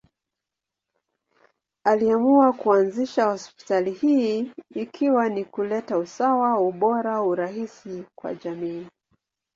Aliamua 1.83 2.53
kuanzisha 2.53 3.25
hospitali 3.25 3.91
hii 3.91 4.51
ikiwa 4.75 5.29
ni 5.29 5.45
kuleta 5.45 5.97
usawa, 5.97 6.59
ubora, 6.59 7.21
urahisi 7.23 8.03
kwa 8.15 8.33
jamii. 8.35 8.87